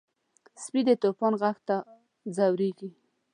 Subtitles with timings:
[0.63, 1.75] سپي د طوفان غږ ته
[2.35, 2.89] ځورېږي.